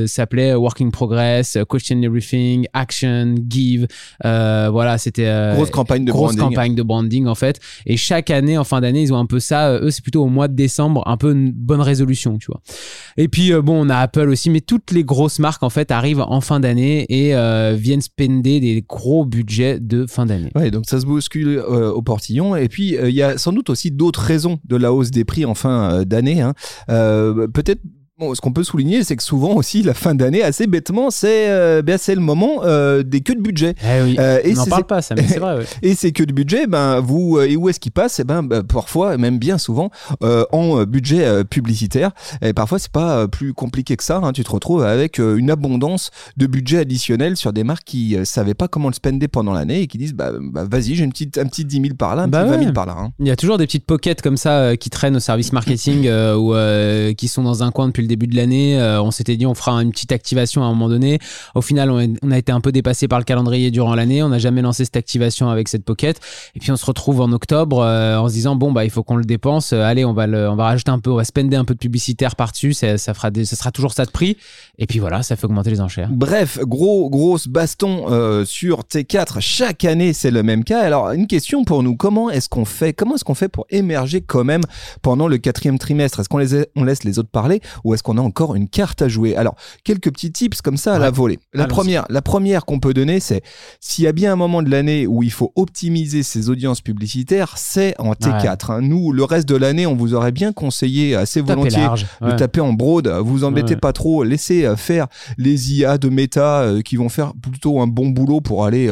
s'appelait 0.07 0.55
Working 0.55 0.91
Progress, 0.91 1.59
Question 1.69 2.01
Everything, 2.03 2.67
Action, 2.73 3.35
Give. 3.49 3.87
voilà, 4.23 4.97
c'était 4.99 5.53
grosse 5.55 5.71
campagne 5.71 6.05
de 6.05 6.13
grosse 6.13 6.37
branding. 6.37 6.57
campagne 6.57 6.75
de 6.75 6.83
branding 6.83 7.27
en 7.27 7.35
fait. 7.35 7.61
Et 7.87 7.97
chaque 7.97 8.31
année, 8.31 8.57
en 8.57 8.65
fin 8.65 8.81
d'année, 8.81 9.03
ils 9.03 9.13
ont 9.13 9.19
un 9.19 9.27
peu 9.27 9.41
ça. 9.41 9.75
eux, 9.75 9.91
c'est 9.91 10.03
plutôt 10.03 10.23
au 10.23 10.29
mois 10.29 10.49
de 10.49 10.55
décembre, 10.55 11.03
un 11.07 11.17
peu 11.17 11.33
une 11.33 11.53
bonne 11.53 11.81
résolution, 11.81 12.39
tu 12.39 12.47
vois. 12.47 12.61
Et 13.17 13.29
puis 13.29 13.53
bon, 13.53 13.87
on 13.87 13.91
a 13.91 13.97
Apple 13.97 14.29
aussi, 14.31 14.51
mais 14.51 14.61
toutes 14.61 14.91
les 14.91 15.05
grosses 15.05 15.39
marques 15.39 15.63
en 15.63 15.71
fait 15.71 15.91
arrivent 15.91 16.25
en 16.27 16.41
fin 16.41 16.61
d'année 16.61 17.07
et 17.09 17.35
viennent 17.77 18.01
spender 18.01 18.61
des 18.61 18.85
gros 18.89 19.25
budgets 19.25 19.79
de 19.81 20.07
fin 20.07 20.27
d'année. 20.27 20.51
Ouais, 20.55 20.71
donc 20.71 20.85
ça 20.87 21.01
se 21.01 21.07
bouscule 21.07 21.63
au 21.77 22.03
portillon. 22.03 22.57
Et 22.57 22.69
puis, 22.69 22.97
euh, 22.97 23.09
il 23.09 23.15
y 23.15 23.23
a 23.23 23.39
sans 23.39 23.53
doute 23.53 23.71
aussi 23.71 23.91
d'autres 23.91 24.21
raisons 24.21 24.59
de 24.65 24.77
la 24.77 24.93
hausse 24.93 25.11
des 25.11 25.25
prix 25.25 25.45
en 25.45 25.55
fin 25.55 25.91
euh, 25.91 26.05
d'année. 26.05 26.41
Hein. 26.41 26.55
Euh, 26.89 27.47
peut-être 27.49 27.81
Bon, 28.17 28.33
ce 28.33 28.41
qu'on 28.41 28.53
peut 28.53 28.63
souligner, 28.63 29.03
c'est 29.03 29.17
que 29.17 29.25
souvent 29.25 29.55
aussi, 29.55 29.83
la 29.83 29.93
fin 29.93 30.15
d'année, 30.15 30.41
assez 30.41 30.69
bêtement, 30.69 31.11
c'est 31.11 31.51
euh, 31.51 31.83
ben, 31.83 31.99
le 32.07 32.21
moment 32.21 32.61
euh, 32.63 33.03
des 33.03 33.23
queues 33.23 33.35
de 33.35 33.41
budget. 33.41 33.75
Eh 33.83 34.03
oui. 34.05 34.17
Euh, 34.21 34.39
et 34.45 34.53
on 34.53 34.55
n'en 34.55 34.67
parle 34.67 34.85
pas, 34.85 35.03
ça, 35.03 35.17
mais 35.17 35.27
c'est 35.27 35.41
vrai. 35.41 35.65
et 35.83 35.97
ces 35.97 36.13
queues 36.13 36.27
de 36.27 36.33
budget, 36.33 36.69
ben, 36.69 37.01
vous, 37.01 37.41
et 37.41 37.57
où 37.57 37.69
est-ce 37.69 37.81
qu'ils 37.81 37.91
passent? 37.91 38.21
Eh 38.21 38.25
ben, 38.25 38.45
ben, 38.45 38.63
Parfois, 38.63 39.17
même 39.19 39.41
bien 39.41 39.59
souvent, 39.59 39.91
en 40.53 40.85
budget 40.85 41.43
publicitaire. 41.45 42.13
Et 42.41 42.53
parfois, 42.53 42.79
c'est 42.79 42.93
pas 42.93 43.27
plus 43.27 43.53
compliqué 43.53 43.97
que 43.97 44.05
ça. 44.05 44.21
Hein. 44.23 44.33
Tu 44.33 44.45
te 44.45 44.51
retrouves 44.51 44.85
avec 44.85 45.19
une 45.19 45.51
abondance 45.51 46.13
de 46.37 46.47
budget 46.47 46.79
additionnel 46.79 47.37
sur 47.37 47.53
des 47.53 47.65
marques 47.65 47.85
qui 47.85 48.17
ne 48.17 48.23
savaient 48.23 48.55
pas 48.55 48.69
comment 48.69 48.91
le 48.91 48.95
spender 48.95 49.27
pendant 49.27 49.53
l'année 49.53 49.81
et 49.81 49.87
qui 49.89 49.99
disent 49.99 50.15
bah, 50.15 50.31
bah 50.41 50.65
vas-y, 50.71 50.95
j'ai 50.95 51.03
une 51.03 51.11
petite, 51.11 51.37
un 51.37 51.47
petit 51.47 51.65
10 51.65 51.81
000 51.81 51.95
par 51.97 52.15
là, 52.15 52.23
un 52.23 52.29
bah 52.29 52.45
petit 52.45 52.59
20 52.59 52.61
000 52.61 52.73
par 52.73 52.87
là. 52.87 52.95
Hein. 52.97 53.11
Il 53.19 53.27
y 53.27 53.33
a 53.33 53.37
toujours 53.37 53.59
des 53.59 53.67
petites 53.67 53.87
pockets 53.87 54.23
comme 54.23 54.37
ça 54.37 54.77
qui 54.77 54.89
traînent 54.89 55.17
au 55.17 55.21
service 55.21 55.53
marketing 55.53 56.09
ou 56.09 56.55
qui 57.17 57.27
sont 57.27 57.43
dans 57.43 57.65
un 57.65 57.73
coin 57.73 57.89
depuis 57.89 58.04
début 58.07 58.27
de 58.27 58.37
l'année. 58.37 58.79
Euh, 58.81 59.03
on 59.03 59.11
s'était 59.11 59.37
dit 59.37 59.47
on 59.47 59.55
fera 59.55 59.73
une 59.83 59.91
petite 59.91 60.13
activation 60.13 60.63
à 60.63 60.67
un 60.67 60.71
moment 60.71 60.89
donné. 60.89 61.19
Au 61.55 61.63
final, 61.63 61.91
on 61.91 62.31
a 62.31 62.39
été 62.39 62.53
un 62.53 62.61
peu 62.61 62.73
dépassé 62.73 63.09
par 63.09 63.19
le 63.19 63.25
calendrier 63.25 63.71
durant 63.71 63.95
l'année. 63.95 64.23
On 64.23 64.29
n'a 64.29 64.39
jamais 64.39 64.63
lancé 64.63 64.85
cette 64.85 64.97
activation 64.97 65.51
avec 65.51 65.69
cette 65.69 65.85
pocket. 65.85 66.21
Et 66.55 66.61
puis 66.61 66.71
on 66.73 66.77
se 66.77 66.87
retrouve 66.87 67.21
en 67.21 67.33
octobre 67.33 67.81
euh, 67.81 68.17
en 68.17 68.29
se 68.29 68.35
disant 68.35 68.57
bon 68.57 68.73
bah 68.73 68.85
il 68.85 68.91
faut 68.91 69.03
qu'on 69.03 69.17
le 69.17 69.25
dépense. 69.25 69.73
Euh, 69.73 69.83
allez, 69.83 70.05
on 70.05 70.13
va 70.13 70.27
le, 70.27 70.49
on 70.49 70.57
va 70.57 70.65
rajouter 70.65 70.91
un 70.91 70.99
peu, 70.99 71.11
on 71.11 71.17
va 71.17 71.25
spender 71.25 71.57
un 71.57 71.65
peu 71.65 71.75
de 71.75 71.79
publicitaire 71.79 72.37
par-dessus. 72.37 72.75
Ça, 72.75 72.99
ça 72.99 73.15
fera 73.15 73.31
ça 73.45 73.57
sera 73.57 73.71
toujours 73.71 73.93
ça 73.93 74.05
de 74.05 74.11
prix. 74.11 74.37
Et 74.79 74.87
puis 74.87 74.99
voilà, 74.99 75.23
ça 75.23 75.37
fait 75.37 75.45
augmenter 75.45 75.71
les 75.71 75.81
enchères. 75.81 76.09
Bref, 76.11 76.59
gros 76.61 77.09
grosse 77.11 77.49
baston 77.49 78.45
sur 78.45 78.81
T4 78.81 79.41
chaque 79.41 79.85
année, 79.85 80.13
c'est 80.13 80.31
le 80.31 80.43
même 80.43 80.65
cas. 80.65 80.81
Alors 80.81 81.11
une 81.11 81.27
question 81.27 81.65
pour 81.65 81.83
nous, 81.83 81.97
comment 81.97 82.31
est-ce 82.31 82.49
qu'on 82.49 82.65
fait 82.65 82.93
Comment 82.93 83.15
est-ce 83.17 83.25
qu'on 83.25 83.35
fait 83.35 83.49
pour 83.49 83.67
émerger 83.71 84.21
quand 84.21 84.45
même 84.45 84.63
pendant 85.03 85.29
le 85.29 85.39
quatrième 85.39 85.79
trimestre? 85.79 86.21
Est-ce 86.21 86.29
qu'on 86.29 86.39
les 86.39 86.55
on 86.77 86.85
laisse 86.85 87.05
les 87.05 87.19
autres 87.19 87.31
parler 87.31 87.61
ou 87.85 87.94
est-ce 87.95 88.03
qu'on 88.03 88.19
a 88.19 88.23
encore 88.23 88.55
une 88.55 88.69
carte 88.69 89.03
à 89.03 89.09
jouer? 89.09 89.37
Alors, 89.37 89.57
quelques 89.85 90.13
petits 90.13 90.33
tips 90.33 90.61
comme 90.63 90.77
ça 90.77 90.95
à 90.95 90.99
la 90.99 91.11
volée. 91.11 91.39
La 91.53 91.67
première, 91.67 92.05
la 92.09 92.23
première 92.23 92.65
qu'on 92.65 92.81
peut 92.81 92.95
donner, 92.95 93.21
c'est 93.21 93.43
s'il 93.81 94.05
y 94.05 94.07
a 94.07 94.13
bien 94.13 94.33
un 94.33 94.37
moment 94.37 94.63
de 94.63 94.71
l'année 94.71 95.07
où 95.07 95.23
il 95.23 95.33
faut 95.33 95.53
optimiser 95.57 96.23
ses 96.23 96.51
audiences 96.51 96.81
publicitaires, 96.81 97.55
c'est 97.57 97.95
en 97.99 98.13
T4. 98.13 98.73
Hein. 98.73 98.81
Nous, 98.83 99.13
le 99.13 99.25
reste 99.25 99.49
de 99.49 99.57
l'année, 99.57 99.87
on 99.87 99.95
vous 99.95 100.15
aurait 100.15 100.33
bien 100.33 100.53
conseillé 100.53 101.15
assez 101.15 101.41
volontiers 101.41 101.87
de 102.21 102.33
taper 102.33 102.61
en 102.61 102.73
broad. 102.73 103.09
Vous 103.09 103.45
embêtez 103.45 103.77
pas 103.77 103.93
trop, 103.93 104.25
laissez 104.25 104.65
euh, 104.65 104.77
faire 104.77 105.07
les 105.39 105.75
IA 105.75 105.99
de 105.99 106.09
méta 106.09 106.63
euh, 106.63 106.83
qui 106.83 106.97
vont 106.97 107.09
faire 107.09 107.33
plutôt 107.35 107.81
un 107.81 107.87
bon 107.87 108.09
boulot 108.09 108.41
pour 108.41 108.65
aller 108.65 108.91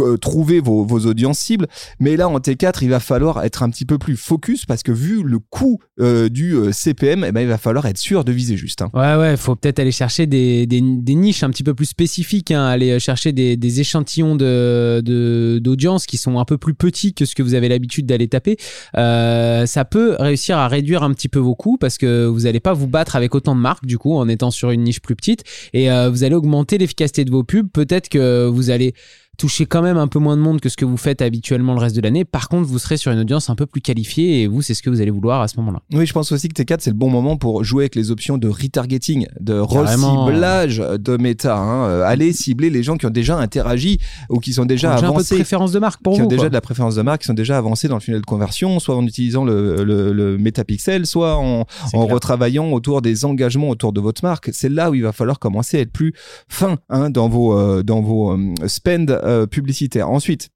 euh, 0.00 0.16
trouver 0.16 0.60
vos, 0.60 0.84
audiences 0.84 1.38
cibles. 1.38 1.66
Mais 1.98 2.16
là, 2.16 2.28
en 2.28 2.38
T4, 2.38 2.78
il 2.82 2.90
va 2.90 3.00
falloir 3.00 3.44
être 3.44 3.62
un 3.62 3.70
petit 3.70 3.84
peu 3.84 3.98
plus 3.98 4.16
focus 4.16 4.64
parce 4.64 4.82
que 4.82 4.92
vu 4.92 5.22
le 5.22 5.38
coût 5.38 5.78
du 5.98 6.56
CPM, 6.72 7.24
eh 7.24 7.32
ben, 7.32 7.40
il 7.40 7.48
va 7.48 7.58
falloir 7.58 7.86
être 7.86 7.98
sûr 7.98 8.24
de 8.24 8.32
viser 8.32 8.43
juste. 8.52 8.82
Hein. 8.82 8.90
Ouais, 8.94 9.16
ouais, 9.16 9.32
il 9.32 9.36
faut 9.36 9.56
peut-être 9.56 9.78
aller 9.78 9.92
chercher 9.92 10.26
des, 10.26 10.66
niches 10.80 11.42
un 11.42 11.50
petit 11.50 11.62
peu 11.62 11.74
plus 11.74 11.86
spécifiques, 11.86 12.50
hein, 12.50 12.64
aller 12.64 12.98
chercher 13.00 13.32
des, 13.32 13.80
échantillons 13.80 14.36
d'audience 14.36 16.06
qui 16.06 16.16
sont 16.16 16.38
un 16.38 16.44
peu 16.44 16.58
plus 16.58 16.74
petits 16.74 17.14
que 17.14 17.24
ce 17.24 17.34
que 17.34 17.42
vous 17.42 17.54
avez 17.54 17.68
l'habitude 17.68 18.06
d'aller 18.06 18.28
taper. 18.28 18.56
Euh, 18.96 19.66
ça 19.66 19.84
peut 19.84 20.16
réussir 20.18 20.58
à 20.58 20.68
réduire 20.68 21.02
un 21.02 21.12
petit 21.12 21.28
peu 21.28 21.38
vos 21.38 21.54
coûts 21.54 21.76
parce 21.78 21.98
que 21.98 22.26
vous 22.26 22.40
n'allez 22.40 22.60
pas 22.60 22.72
vous 22.72 22.86
battre 22.86 23.16
avec 23.16 23.34
autant 23.34 23.54
de 23.54 23.60
marques 23.60 23.86
du 23.86 23.98
coup 23.98 24.14
en 24.14 24.28
étant 24.28 24.50
sur 24.50 24.70
une 24.70 24.82
niche 24.82 25.00
plus 25.00 25.16
petite 25.16 25.44
et 25.72 25.90
euh, 25.90 26.10
vous 26.10 26.24
allez 26.24 26.34
augmenter 26.34 26.78
l'efficacité 26.78 27.24
de 27.24 27.30
vos 27.30 27.44
pubs. 27.44 27.68
Peut-être 27.70 28.08
que 28.08 28.46
vous 28.46 28.70
allez 28.70 28.94
toucher 29.36 29.66
quand 29.66 29.82
même 29.82 29.96
un 29.96 30.08
peu 30.08 30.18
moins 30.18 30.36
de 30.36 30.42
monde 30.42 30.60
que 30.60 30.68
ce 30.68 30.76
que 30.76 30.84
vous 30.84 30.96
faites 30.96 31.22
habituellement 31.22 31.74
le 31.74 31.80
reste 31.80 31.96
de 31.96 32.00
l'année. 32.00 32.24
Par 32.24 32.48
contre, 32.48 32.68
vous 32.68 32.78
serez 32.78 32.96
sur 32.96 33.12
une 33.12 33.18
audience 33.18 33.50
un 33.50 33.54
peu 33.54 33.66
plus 33.66 33.80
qualifiée 33.80 34.42
et 34.42 34.46
vous, 34.46 34.62
c'est 34.62 34.74
ce 34.74 34.82
que 34.82 34.90
vous 34.90 35.00
allez 35.00 35.10
vouloir 35.10 35.40
à 35.40 35.48
ce 35.48 35.56
moment-là. 35.58 35.80
Oui, 35.92 36.06
je 36.06 36.12
pense 36.12 36.32
aussi 36.32 36.48
que 36.48 36.60
T4, 36.60 36.76
c'est 36.80 36.90
le 36.90 36.96
bon 36.96 37.10
moment 37.10 37.36
pour 37.36 37.64
jouer 37.64 37.84
avec 37.84 37.94
les 37.94 38.10
options 38.10 38.38
de 38.38 38.48
retargeting, 38.48 39.26
de 39.40 39.58
reciblage 39.58 40.78
de 40.78 41.16
méta. 41.16 41.56
Hein. 41.56 41.88
Euh, 41.88 42.04
allez 42.04 42.32
cibler 42.32 42.70
les 42.70 42.82
gens 42.82 42.96
qui 42.96 43.06
ont 43.06 43.10
déjà 43.10 43.36
interagi 43.36 43.98
ou 44.28 44.38
qui 44.38 44.52
sont 44.52 44.64
déjà 44.64 44.94
avancés. 44.94 45.06
un 45.06 45.12
peu 45.12 45.22
de 45.22 45.34
préférence 45.42 45.72
de 45.72 45.78
marque 45.78 46.02
pour 46.02 46.14
qui 46.14 46.20
vous. 46.20 46.28
Qui 46.28 46.34
ont 46.34 46.36
déjà 46.36 46.48
de 46.48 46.54
la 46.54 46.60
préférence 46.60 46.94
de 46.94 47.02
marque, 47.02 47.22
qui 47.22 47.26
sont 47.26 47.34
déjà 47.34 47.58
avancés 47.58 47.88
dans 47.88 47.96
le 47.96 48.00
funnel 48.00 48.20
de 48.20 48.26
conversion, 48.26 48.78
soit 48.80 48.96
en 48.96 49.04
utilisant 49.04 49.44
le, 49.44 49.84
le, 49.84 50.12
le 50.12 50.38
métapixel, 50.38 51.06
soit 51.06 51.36
en, 51.36 51.64
en 51.92 52.06
retravaillant 52.06 52.70
autour 52.72 53.02
des 53.02 53.24
engagements 53.24 53.68
autour 53.68 53.92
de 53.92 54.00
votre 54.00 54.24
marque. 54.24 54.50
C'est 54.52 54.68
là 54.68 54.90
où 54.90 54.94
il 54.94 55.02
va 55.02 55.12
falloir 55.12 55.38
commencer 55.38 55.78
à 55.78 55.80
être 55.80 55.92
plus 55.92 56.14
fin 56.48 56.76
hein, 56.88 57.10
dans 57.10 57.28
vos, 57.28 57.58
euh, 57.58 57.82
dans 57.82 58.00
vos 58.00 58.32
euh, 58.32 58.54
spend 58.66 59.10
publicitaires. 59.50 60.08
Ensuite, 60.08 60.50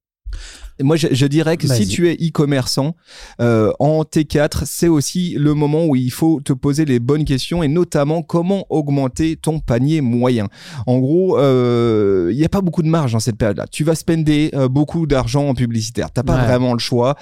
moi, 0.82 0.97
je, 0.97 1.26
dirais 1.26 1.56
que 1.56 1.66
si 1.66 1.87
tu 1.87 2.08
es 2.08 2.14
e-commerçant, 2.14 2.94
euh, 3.40 3.73
en 3.78 4.02
T4, 4.02 4.62
c'est 4.64 4.88
aussi 4.88 5.35
le 5.38 5.54
moment 5.54 5.87
où 5.87 5.97
il 5.97 6.11
faut 6.11 6.40
te 6.40 6.52
poser 6.52 6.85
les 6.85 7.00
bonnes 7.00 7.25
questions 7.25 7.62
et 7.62 7.68
notamment 7.68 8.23
comment 8.23 8.66
augmenter 8.70 9.37
ton 9.37 9.61
panier 9.61 10.00
moyen. 10.00 10.49
En 10.87 10.99
gros, 10.99 11.38
euh, 11.38 12.28
il 12.30 12.37
n'y 12.37 12.44
a 12.44 12.49
pas 12.49 12.61
beaucoup 12.61 12.82
de 12.82 12.88
marge 12.88 13.12
dans 13.12 13.20
cette 13.20 13.37
période-là. 13.37 13.66
Tu 13.70 13.85
vas 13.85 13.94
spender 13.94 14.50
euh, 14.54 14.68
beaucoup 14.68 15.06
d'argent 15.06 15.49
en 15.49 15.54
publicitaire. 15.54 16.11
T'as 16.12 16.23
pas 16.23 16.44
vraiment 16.44 16.73
le 16.73 16.78
choix. 16.78 17.16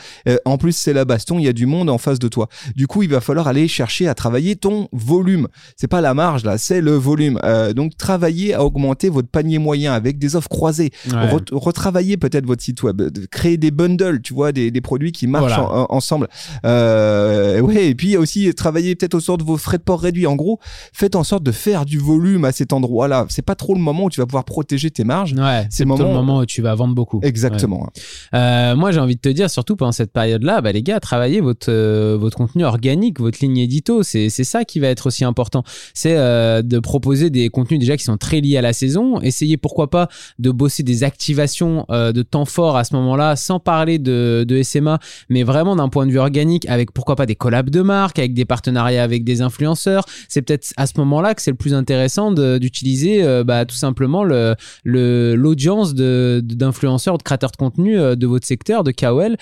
en 0.45 0.59
plus, 0.59 0.73
c'est 0.73 0.93
la 0.93 1.05
baston. 1.05 1.39
Il 1.39 1.45
y 1.45 1.49
a 1.49 1.53
du 1.53 1.67
monde 1.67 1.89
en 1.89 1.99
face 1.99 2.19
de 2.19 2.29
toi. 2.29 2.49
Du 2.75 2.87
coup, 2.87 3.03
il 3.03 3.09
va 3.09 3.21
falloir 3.21 3.49
aller 3.49 3.69
chercher 3.69 4.09
à 4.09 4.15
travailler 4.15 4.57
ton 4.57 4.89
volume. 4.93 5.49
C'est 5.77 5.89
pas 5.89 6.01
la 6.01 6.15
marge 6.15 6.45
là, 6.45 6.59
c'est 6.59 6.81
le 6.81 6.93
volume. 6.93 7.41
donc, 7.75 7.97
travailler 7.97 8.55
à 8.55 8.65
augmenter 8.65 9.09
votre 9.09 9.29
panier 9.29 9.59
moyen 9.59 9.93
avec 9.93 10.19
des 10.19 10.37
offres 10.37 10.49
croisées. 10.49 10.91
retravailler 11.53 12.17
peut-être 12.17 12.47
votre 12.47 12.63
site 12.63 12.83
web. 12.83 13.03
Créer 13.47 13.57
des 13.57 13.71
bundles, 13.71 14.21
tu 14.23 14.35
vois, 14.35 14.51
des, 14.51 14.71
des 14.71 14.81
produits 14.81 15.13
qui 15.13 15.27
marchent 15.27 15.59
ensemble. 15.89 16.29
Euh, 16.65 17.61
ouais, 17.61 17.89
et 17.89 17.95
puis 17.95 18.17
aussi 18.17 18.53
travailler 18.55 18.97
peut-être 18.97 19.15
au 19.15 19.21
sort 19.21 19.39
de 19.39 19.45
vos 19.45 19.57
frais 19.57 19.79
de 19.79 19.83
port 19.83 20.01
réduits. 20.01 20.27
En 20.27 20.35
gros, 20.35 20.59
faites 20.93 21.15
en 21.15 21.23
sorte 21.23 21.45
de 21.45 21.53
faire 21.53 21.85
du 21.85 21.99
volume 21.99 22.45
à 22.45 22.53
cet 22.53 22.73
endroit-là. 22.73 23.27
C'est 23.29 23.43
pas 23.45 23.55
trop 23.55 23.75
le 23.75 23.81
moment 23.81 24.05
où 24.05 24.11
tu 24.11 24.21
vas 24.21 24.27
pouvoir 24.27 24.45
protéger 24.45 24.91
tes 24.91 25.05
marges. 25.05 25.35
Ouais, 25.35 25.67
c'est 25.71 25.85
le 25.85 25.89
moment... 25.89 26.09
le 26.09 26.15
moment 26.15 26.39
où 26.39 26.47
tu 26.47 26.63
vas 26.63 26.75
vendre 26.75 26.95
beaucoup. 26.95 27.21
Exactement. 27.23 27.89
Euh, 28.35 28.75
moi, 28.75 28.91
j'ai 28.91 29.01
envie 29.01 29.17
de 29.17 29.21
te 29.21 29.29
dire, 29.29 29.49
surtout 29.49 29.77
pendant 29.77 29.93
cette 29.93 30.13
période-là, 30.13 30.61
bah, 30.61 30.73
les 30.73 30.83
gars, 30.83 30.99
travaillez 30.99 31.41
votre, 31.41 31.71
euh, 31.71 32.17
votre 32.19 32.37
contenu 32.37 32.65
organique, 32.65 33.21
votre 33.21 33.39
ligne 33.41 33.59
édito. 33.59 34.03
C'est 34.03 34.29
ça 34.29 34.65
qui 34.65 34.81
va 34.81 34.89
être 34.89 35.07
aussi 35.07 35.25
important. 35.25 35.63
C'est 35.95 36.17
euh, 36.17 36.63
de 36.63 36.79
proposer 36.81 37.31
des 37.31 37.49
contenus 37.49 37.79
déjà 37.79 37.97
qui 37.97 38.05
sont 38.05 38.17
très 38.17 38.41
liés 38.41 38.57
à 38.57 38.63
la 38.63 38.73
saison. 38.73 39.21
Essayez 39.21 39.57
pourquoi 39.57 39.89
pas 39.91 40.09
de 40.39 40.51
bosser 40.51 40.83
des 40.83 41.05
activations 41.05 41.87
de 41.89 42.23
temps 42.23 42.45
fort 42.45 42.77
à 42.77 42.85
ce 42.85 42.95
moment-là, 42.97 43.36
sans 43.37 43.61
parler 43.61 43.99
de, 43.99 44.45
de 44.47 44.63
SMA, 44.63 44.99
mais 45.29 45.43
vraiment 45.43 45.77
d'un 45.77 45.89
point 45.89 46.07
de 46.07 46.11
vue 46.11 46.19
organique, 46.19 46.67
avec 46.69 46.93
pourquoi 46.93 47.17
pas 47.17 47.27
des 47.27 47.37
collabs 47.37 47.71
de 47.71 47.83
marque, 47.83 48.19
avec 48.19 48.35
des 48.35 48.45
partenariats 48.45 49.03
avec 49.03 49.25
des 49.25 49.43
influenceurs. 49.43 50.05
C'est 50.29 50.43
peut-être 50.43 50.73
à 50.77 50.87
ce 50.87 50.95
moment-là 50.99 51.35
que 51.35 51.43
c'est 51.43 51.51
le 51.51 51.57
plus 51.57 51.75
intéressant 51.75 52.33
d'utiliser 52.33 53.43
bah, 53.45 53.65
tout 53.65 53.77
simplement 53.77 54.25
le, 54.25 54.55
le, 54.85 55.35
l'audience 55.35 55.95
d'influenceurs, 55.95 57.19
de 57.19 57.23
créateurs 57.23 57.51
de 57.51 57.57
contenu 57.57 57.97
de 57.97 58.27
votre 58.27 58.47
secteur, 58.47 58.85
de 58.85 58.91
KOL, 58.91 59.37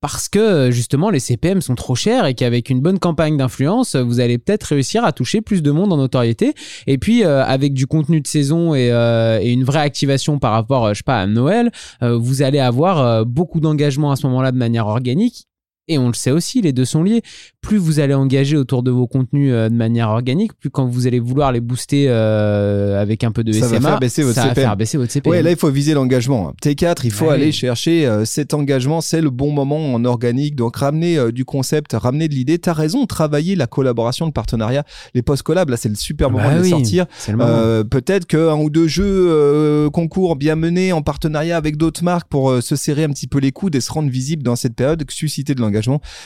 parce 0.00 0.28
que 0.28 0.70
justement 0.70 1.10
les 1.10 1.20
CPM 1.20 1.60
sont 1.60 1.74
trop 1.74 1.94
chers 1.94 2.26
et 2.26 2.34
qu'avec 2.34 2.70
une 2.70 2.80
bonne 2.80 2.98
campagne 2.98 3.36
d'influence, 3.36 3.96
vous 3.96 4.20
allez 4.20 4.38
peut-être 4.38 4.64
réussir 4.64 5.04
à 5.04 5.12
toucher 5.12 5.40
plus 5.40 5.62
de 5.62 5.70
monde 5.70 5.92
en 5.92 5.96
notoriété. 5.96 6.54
Et 6.86 6.98
puis 6.98 7.24
euh, 7.24 7.44
avec 7.44 7.74
du 7.74 7.86
contenu 7.86 8.20
de 8.20 8.26
saison 8.26 8.74
et, 8.74 8.90
euh, 8.90 9.38
et, 9.40 9.52
une 9.52 9.64
vraie 9.64 9.80
activation 9.80 10.38
par 10.38 10.52
rapport, 10.52 10.88
je 10.90 10.98
sais 10.98 11.02
pas, 11.04 11.20
à 11.20 11.26
Noël, 11.26 11.70
euh, 12.02 12.16
vous 12.16 12.42
allez 12.42 12.58
avoir 12.58 13.24
beaucoup 13.36 13.60
d'engagement 13.60 14.10
à 14.10 14.16
ce 14.16 14.26
moment-là 14.26 14.50
de 14.50 14.56
manière 14.56 14.86
organique 14.86 15.46
et 15.88 15.98
on 15.98 16.08
le 16.08 16.14
sait 16.14 16.32
aussi, 16.32 16.60
les 16.62 16.72
deux 16.72 16.84
sont 16.84 17.04
liés. 17.04 17.22
Plus 17.60 17.76
vous 17.76 18.00
allez 18.00 18.14
engager 18.14 18.56
autour 18.56 18.82
de 18.82 18.90
vos 18.90 19.06
contenus 19.06 19.52
euh, 19.52 19.68
de 19.68 19.74
manière 19.74 20.08
organique, 20.08 20.52
plus 20.54 20.70
quand 20.70 20.86
vous 20.86 21.06
allez 21.06 21.20
vouloir 21.20 21.52
les 21.52 21.60
booster 21.60 22.06
euh, 22.08 23.00
avec 23.00 23.22
un 23.22 23.30
peu 23.30 23.44
de 23.44 23.52
ça 23.52 23.68
SMA, 23.68 23.78
va 23.78 23.88
faire 23.90 24.00
baisser 24.00 24.22
votre 24.22 24.34
ça 24.34 24.48
va 24.48 24.54
faire 24.54 24.76
baisser 24.76 24.98
votre 24.98 25.12
CPM. 25.12 25.30
Ouais, 25.30 25.42
là 25.42 25.50
il 25.50 25.56
faut 25.56 25.70
viser 25.70 25.94
l'engagement. 25.94 26.52
T4, 26.62 27.02
il 27.04 27.12
faut 27.12 27.30
aller 27.30 27.52
chercher 27.52 28.06
euh, 28.06 28.24
cet 28.24 28.52
engagement, 28.52 29.00
c'est 29.00 29.20
le 29.20 29.30
bon 29.30 29.52
moment 29.52 29.94
en 29.94 30.04
organique. 30.04 30.56
Donc 30.56 30.76
ramener 30.76 31.30
du 31.32 31.44
concept, 31.44 31.92
ramener 31.92 32.28
de 32.28 32.34
l'idée. 32.34 32.58
T'as 32.58 32.72
raison, 32.72 33.06
travailler 33.06 33.54
la 33.54 33.66
collaboration, 33.66 34.26
le 34.26 34.32
partenariat, 34.32 34.84
les 35.14 35.22
post 35.22 35.42
collabs. 35.42 35.70
Là 35.70 35.76
c'est 35.76 35.88
le 35.88 35.94
super 35.94 36.30
moment 36.30 36.48
bah 36.48 36.58
de 36.58 36.64
sortir. 36.64 37.06
Peut-être 37.26 38.26
qu'un 38.26 38.56
ou 38.56 38.70
deux 38.70 38.88
jeux 38.88 39.88
concours 39.90 40.34
bien 40.34 40.56
menés 40.56 40.92
en 40.92 41.02
partenariat 41.02 41.56
avec 41.56 41.76
d'autres 41.76 42.02
marques 42.02 42.28
pour 42.28 42.60
se 42.60 42.74
serrer 42.74 43.04
un 43.04 43.10
petit 43.10 43.28
peu 43.28 43.38
les 43.38 43.52
coudes 43.52 43.76
et 43.76 43.80
se 43.80 43.92
rendre 43.92 44.10
visible 44.10 44.42
dans 44.42 44.56
cette 44.56 44.74
période, 44.74 45.04
susciter 45.08 45.54
de 45.54 45.60
l'engagement 45.60 45.75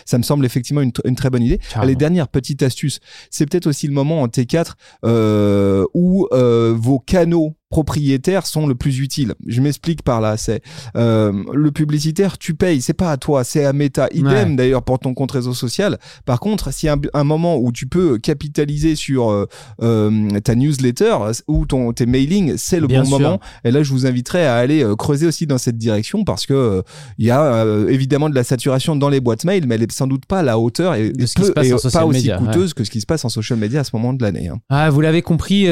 ça 0.05 0.19
me 0.19 0.23
semble 0.23 0.45
effectivement 0.45 0.83
une, 0.83 0.93
très 0.93 1.31
bonne 1.31 1.43
idée. 1.43 1.61
Les 1.85 1.97
dernières 1.97 2.29
petites 2.29 2.63
astuces, 2.63 3.01
c'est 3.31 3.47
peut-être 3.47 3.67
aussi 3.67 3.87
le 3.87 3.93
moment 3.93 4.23
en 4.23 4.27
T4 4.27 4.73
euh, 5.05 5.85
où 5.95 6.29
euh, 6.33 6.75
vos 6.77 6.99
canaux 6.99 7.57
propriétaires 7.71 8.47
sont 8.47 8.67
le 8.67 8.75
plus 8.75 8.99
utiles. 8.99 9.35
Je 9.47 9.61
m'explique 9.61 10.03
par 10.03 10.21
là. 10.21 10.37
C'est 10.37 10.61
euh, 10.97 11.33
le 11.55 11.71
publicitaire, 11.71 12.37
tu 12.37 12.55
payes, 12.55 12.83
c'est 12.83 12.95
pas 12.95 13.13
à 13.13 13.17
toi, 13.17 13.45
c'est 13.45 13.65
à 13.65 13.73
Meta. 13.73 14.09
Idem 14.13 14.57
d'ailleurs 14.57 14.83
pour 14.83 14.99
ton 14.99 15.15
compte 15.15 15.31
réseau 15.31 15.55
social. 15.55 15.99
Par 16.27 16.41
contre, 16.41 16.69
y 16.83 16.89
a 16.89 16.97
un, 17.15 17.25
moment 17.25 17.57
où 17.59 17.71
tu 17.71 17.87
peux 17.87 18.19
capitaliser 18.19 18.97
sur 18.97 19.31
euh, 19.31 19.47
euh, 19.83 20.41
ta 20.41 20.57
newsletter 20.57 21.17
ou 21.47 21.65
ton 21.65 21.93
tes 21.93 22.07
mailings, 22.07 22.55
c'est 22.57 22.81
le 22.81 22.89
bon 22.89 23.09
moment. 23.09 23.41
Et 23.65 23.71
là, 23.71 23.85
je 23.85 23.93
vous 23.93 24.05
inviterai 24.05 24.45
à 24.47 24.57
aller 24.57 24.85
creuser 24.99 25.27
aussi 25.27 25.47
dans 25.47 25.59
cette 25.59 25.79
direction 25.79 26.25
parce 26.25 26.47
que 26.47 26.83
il 27.19 27.27
y 27.27 27.31
a 27.31 27.65
évidemment 27.89 28.29
de 28.29 28.35
la 28.35 28.43
saturation 28.43 28.97
dans 28.97 29.09
les 29.09 29.21
boîtes 29.21 29.45
mail, 29.45 29.67
mais 29.69 29.77
elle 29.77 29.83
est 29.85 29.93
sans 29.93 30.09
doute 30.09 30.27
pas 30.27 30.41
à 30.41 30.43
la 30.43 30.59
hauteur 30.59 30.95
et, 30.95 31.13
pas 31.55 32.05
aussi 32.05 32.31
coûteuse 32.37 32.75
que 32.75 32.83
ce 32.83 32.91
qui 32.91 33.01
se 33.01 33.07
passe 33.07 33.25
en 33.25 33.29
social 33.29 33.59
media 33.59 33.81
à 33.81 33.85
ce 33.85 33.91
moment 33.95 34.13
de 34.13 34.23
l'année. 34.23 34.49
Hein. 34.49 34.59
Ah, 34.71 34.91
vous 34.91 35.01
l'avez 35.01 35.23
compris, 35.23 35.67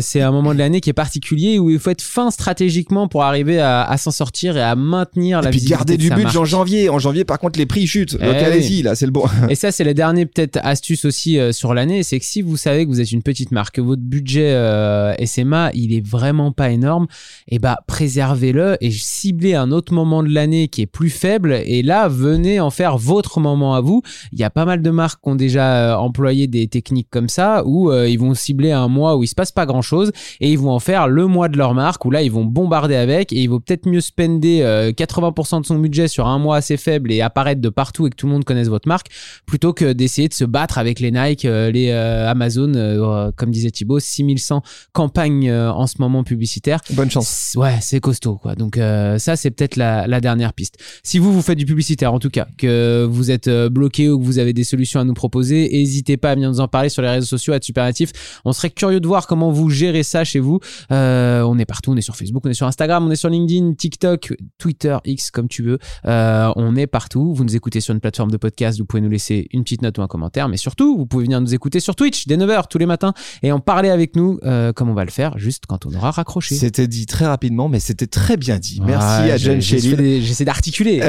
c'est 0.00 0.20
un 0.20 0.32
moment 0.32 0.52
de 0.52 0.58
l'année 0.58 0.80
qui 0.80 0.90
est 0.90 0.94
particulier 0.94 1.35
où 1.58 1.70
il 1.70 1.78
faut 1.78 1.90
être 1.90 2.02
fin 2.02 2.30
stratégiquement 2.30 3.08
pour 3.08 3.22
arriver 3.22 3.60
à, 3.60 3.94
s'en 3.98 4.10
sortir 4.10 4.56
et 4.56 4.62
à 4.62 4.74
maintenir 4.74 5.40
la 5.40 5.48
et 5.48 5.50
puis 5.50 5.60
garder 5.62 5.96
du 5.96 6.10
budget 6.10 6.38
en 6.38 6.44
janvier. 6.44 6.88
En 6.88 6.98
janvier, 6.98 7.24
par 7.24 7.38
contre, 7.38 7.58
les 7.58 7.66
prix 7.66 7.86
chutent. 7.86 8.18
Donc 8.18 8.34
eh 8.40 8.44
allez-y, 8.44 8.82
là, 8.82 8.94
c'est 8.94 9.06
le 9.06 9.12
bon. 9.12 9.24
et 9.48 9.54
ça, 9.54 9.72
c'est 9.72 9.84
la 9.84 9.94
dernière 9.94 10.26
peut-être 10.26 10.58
astuce 10.62 11.04
aussi 11.04 11.38
euh, 11.38 11.52
sur 11.52 11.74
l'année, 11.74 12.02
c'est 12.02 12.18
que 12.18 12.24
si 12.24 12.42
vous 12.42 12.56
savez 12.56 12.84
que 12.84 12.90
vous 12.90 13.00
êtes 13.00 13.12
une 13.12 13.22
petite 13.22 13.52
marque, 13.52 13.76
que 13.76 13.80
votre 13.80 14.02
budget 14.02 14.52
euh, 14.52 15.14
SMA, 15.24 15.70
il 15.74 15.94
est 15.94 16.06
vraiment 16.06 16.52
pas 16.52 16.70
énorme, 16.70 17.06
et 17.48 17.56
eh 17.56 17.58
bah 17.58 17.78
préservez-le 17.86 18.76
et 18.80 18.90
ciblez 18.90 19.54
un 19.54 19.72
autre 19.72 19.92
moment 19.92 20.22
de 20.22 20.28
l'année 20.28 20.68
qui 20.68 20.82
est 20.82 20.86
plus 20.86 21.10
faible. 21.10 21.60
Et 21.64 21.82
là, 21.82 22.08
venez 22.08 22.60
en 22.60 22.70
faire 22.70 22.96
votre 22.98 23.40
moment 23.40 23.74
à 23.74 23.80
vous. 23.80 24.02
Il 24.32 24.38
y 24.38 24.44
a 24.44 24.50
pas 24.50 24.64
mal 24.64 24.82
de 24.82 24.90
marques 24.90 25.22
qui 25.22 25.28
ont 25.28 25.34
déjà 25.34 25.92
euh, 25.92 25.96
employé 25.96 26.46
des 26.46 26.68
techniques 26.68 27.08
comme 27.10 27.28
ça 27.28 27.62
où 27.66 27.92
ils 27.92 28.18
vont 28.18 28.34
cibler 28.34 28.72
un 28.72 28.88
mois 28.88 29.16
où 29.16 29.24
il 29.24 29.26
se 29.26 29.34
passe 29.34 29.52
pas 29.52 29.66
grand 29.66 29.82
chose 29.82 30.12
et 30.40 30.50
ils 30.50 30.58
vont 30.58 30.70
en 30.70 30.80
faire 30.80 31.08
le 31.08 31.25
mois 31.28 31.48
de 31.48 31.56
leur 31.56 31.74
marque 31.74 32.04
où 32.04 32.10
là 32.10 32.22
ils 32.22 32.30
vont 32.30 32.44
bombarder 32.44 32.96
avec 32.96 33.32
et 33.32 33.42
il 33.42 33.48
vaut 33.48 33.60
peut-être 33.60 33.88
mieux 33.88 34.00
spender 34.00 34.60
80% 34.96 35.60
de 35.60 35.66
son 35.66 35.78
budget 35.78 36.08
sur 36.08 36.26
un 36.26 36.38
mois 36.38 36.56
assez 36.56 36.76
faible 36.76 37.12
et 37.12 37.20
apparaître 37.20 37.60
de 37.60 37.68
partout 37.68 38.06
et 38.06 38.10
que 38.10 38.16
tout 38.16 38.26
le 38.26 38.32
monde 38.32 38.44
connaisse 38.44 38.68
votre 38.68 38.88
marque 38.88 39.08
plutôt 39.46 39.72
que 39.72 39.92
d'essayer 39.92 40.28
de 40.28 40.34
se 40.34 40.44
battre 40.44 40.78
avec 40.78 41.00
les 41.00 41.10
Nike, 41.10 41.44
euh, 41.44 41.70
les 41.70 41.90
euh, 41.90 42.28
Amazon, 42.28 42.72
euh, 42.74 43.30
comme 43.36 43.50
disait 43.50 43.70
Thibaut, 43.70 44.00
6100 44.00 44.62
campagnes 44.92 45.52
en 45.52 45.86
ce 45.86 45.96
moment 45.98 46.24
publicitaires. 46.24 46.80
Bonne 46.90 47.10
chance. 47.10 47.54
Ouais, 47.56 47.78
c'est 47.80 48.00
costaud 48.00 48.36
quoi. 48.36 48.54
Donc 48.54 48.76
ça 48.76 49.36
c'est 49.36 49.50
peut-être 49.50 49.76
la, 49.76 50.06
la, 50.06 50.20
dernière 50.20 50.52
piste. 50.52 50.78
Si 51.02 51.18
vous 51.18 51.32
vous 51.32 51.42
faites 51.42 51.58
du 51.58 51.66
publicitaire 51.66 52.12
en 52.12 52.18
tout 52.18 52.30
cas, 52.30 52.46
que 52.58 53.06
vous 53.08 53.30
êtes 53.30 53.48
bloqué 53.48 54.08
ou 54.08 54.18
que 54.18 54.24
vous 54.24 54.38
avez 54.38 54.52
des 54.52 54.64
solutions 54.64 55.00
à 55.00 55.04
nous 55.04 55.14
proposer, 55.14 55.68
n'hésitez 55.70 56.16
pas 56.16 56.30
à 56.30 56.34
venir 56.34 56.50
nous 56.50 56.60
en 56.60 56.68
parler 56.68 56.88
sur 56.88 57.02
les 57.02 57.08
réseaux 57.08 57.26
sociaux 57.26 57.52
à 57.52 57.60
Supernatif. 57.60 58.40
On 58.44 58.52
serait 58.52 58.70
curieux 58.70 59.00
de 59.00 59.06
voir 59.06 59.26
comment 59.26 59.50
vous 59.50 59.70
gérez 59.70 60.02
ça 60.02 60.24
chez 60.24 60.38
vous. 60.38 60.60
Euh, 60.92 61.15
on 61.44 61.58
est 61.58 61.64
partout, 61.64 61.92
on 61.92 61.96
est 61.96 62.00
sur 62.02 62.16
Facebook, 62.16 62.42
on 62.46 62.50
est 62.50 62.54
sur 62.54 62.66
Instagram, 62.66 63.06
on 63.06 63.10
est 63.10 63.16
sur 63.16 63.28
LinkedIn, 63.28 63.74
TikTok, 63.74 64.34
Twitter, 64.58 64.96
X, 65.04 65.30
comme 65.30 65.48
tu 65.48 65.62
veux. 65.62 65.78
Euh, 66.06 66.52
on 66.56 66.76
est 66.76 66.86
partout. 66.86 67.34
Vous 67.34 67.44
nous 67.44 67.56
écoutez 67.56 67.80
sur 67.80 67.94
une 67.94 68.00
plateforme 68.00 68.30
de 68.30 68.36
podcast, 68.36 68.78
vous 68.78 68.84
pouvez 68.84 69.00
nous 69.00 69.10
laisser 69.10 69.48
une 69.52 69.62
petite 69.62 69.82
note 69.82 69.98
ou 69.98 70.02
un 70.02 70.06
commentaire, 70.06 70.48
mais 70.48 70.56
surtout, 70.56 70.96
vous 70.96 71.06
pouvez 71.06 71.24
venir 71.24 71.40
nous 71.40 71.54
écouter 71.54 71.80
sur 71.80 71.94
Twitch 71.94 72.26
dès 72.26 72.36
9h 72.36 72.68
tous 72.68 72.78
les 72.78 72.86
matins 72.86 73.12
et 73.42 73.52
en 73.52 73.60
parler 73.60 73.90
avec 73.90 74.16
nous, 74.16 74.38
euh, 74.44 74.72
comme 74.72 74.88
on 74.88 74.94
va 74.94 75.04
le 75.04 75.10
faire 75.10 75.38
juste 75.38 75.64
quand 75.66 75.86
on 75.86 75.94
aura 75.94 76.10
raccroché. 76.10 76.54
C'était 76.54 76.88
dit 76.88 77.06
très 77.06 77.26
rapidement, 77.26 77.68
mais 77.68 77.80
c'était 77.80 78.06
très 78.06 78.36
bien 78.36 78.58
dit. 78.58 78.80
Merci 78.84 79.30
à 79.30 79.36
John 79.36 79.60
Shelley. 79.60 80.20
J'essaie 80.20 80.44
d'articuler. 80.44 81.00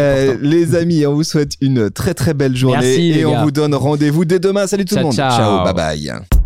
les 0.42 0.76
amis, 0.76 1.06
on 1.06 1.14
vous 1.14 1.24
souhaite 1.24 1.54
une 1.62 1.90
très 1.90 2.14
très 2.14 2.34
belle 2.34 2.56
journée 2.56 3.18
et 3.20 3.26
on 3.26 3.44
vous 3.44 3.52
donne 3.52 3.76
rendez-vous 3.76 4.26
dès 4.26 4.40
demain. 4.40 4.68
Salut 4.68 4.86
tout 4.86 4.96
le 4.96 5.04
monde. 5.04 5.14
Ciao, 5.14 5.64
bye 5.64 5.74
bye. 5.74 6.37